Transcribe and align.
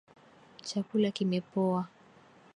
Chakula 0.67 1.09
kimepoa. 1.15 1.81